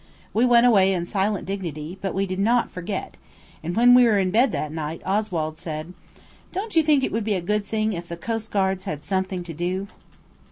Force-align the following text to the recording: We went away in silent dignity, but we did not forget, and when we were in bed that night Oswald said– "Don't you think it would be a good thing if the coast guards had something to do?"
We 0.33 0.45
went 0.47 0.65
away 0.65 0.93
in 0.93 1.05
silent 1.05 1.45
dignity, 1.45 1.95
but 2.01 2.15
we 2.15 2.25
did 2.25 2.39
not 2.39 2.71
forget, 2.71 3.17
and 3.61 3.75
when 3.75 3.93
we 3.93 4.05
were 4.05 4.17
in 4.17 4.31
bed 4.31 4.51
that 4.51 4.71
night 4.71 4.99
Oswald 5.05 5.59
said– 5.59 5.93
"Don't 6.51 6.75
you 6.75 6.81
think 6.81 7.03
it 7.03 7.11
would 7.11 7.23
be 7.23 7.35
a 7.35 7.39
good 7.39 7.67
thing 7.67 7.93
if 7.93 8.07
the 8.07 8.17
coast 8.17 8.49
guards 8.49 8.85
had 8.85 9.03
something 9.03 9.43
to 9.43 9.53
do?" 9.53 9.87